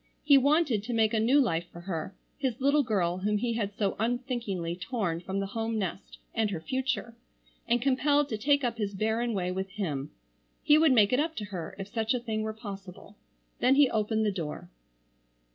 He 0.23 0.35
wanted 0.35 0.81
to 0.81 0.93
make 0.95 1.13
a 1.13 1.19
new 1.19 1.39
life 1.39 1.67
for 1.71 1.81
her, 1.81 2.15
his 2.39 2.59
little 2.59 2.81
girl 2.81 3.19
whom 3.19 3.37
he 3.37 3.53
had 3.53 3.71
so 3.77 3.95
unthinkingly 3.99 4.75
torn 4.75 5.19
from 5.19 5.39
the 5.39 5.45
home 5.53 5.77
nest 5.77 6.17
and 6.33 6.49
her 6.49 6.59
future, 6.59 7.15
and 7.67 7.83
compelled 7.83 8.27
to 8.29 8.37
take 8.39 8.63
up 8.63 8.79
his 8.79 8.95
barren 8.95 9.35
way 9.35 9.51
with 9.51 9.69
him. 9.69 10.09
He 10.63 10.75
would 10.79 10.91
make 10.91 11.13
it 11.13 11.19
up 11.19 11.35
to 11.35 11.45
her 11.45 11.75
if 11.77 11.87
such 11.87 12.15
a 12.15 12.19
thing 12.19 12.41
were 12.41 12.51
possible. 12.51 13.15
Then 13.59 13.75
he 13.75 13.91
opened 13.91 14.25
the 14.25 14.31
door. 14.31 14.71